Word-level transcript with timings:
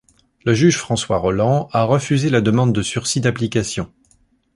Le 0.45 0.55
juge 0.55 0.77
François 0.79 1.19
Rolland 1.19 1.67
a 1.73 1.83
refusé 1.83 2.31
la 2.31 2.41
demande 2.41 2.73
de 2.73 2.81
sursis 2.81 3.21
d'application. 3.21 3.93